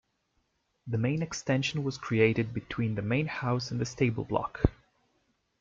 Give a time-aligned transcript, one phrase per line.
[0.87, 4.63] The main extension was created between the main house and the stable block.